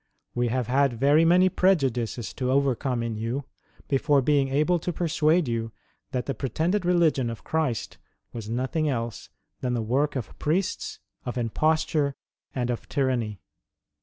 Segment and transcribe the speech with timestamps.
[0.33, 3.43] We have had very many prejudices to overcome in you,
[3.87, 5.71] before being able to persuade you,
[6.11, 7.99] that the pretended religion of Christ
[8.33, 9.29] was nothing else
[9.59, 12.15] than the work of priests, of imposture,
[12.55, 13.41] and of tyranny.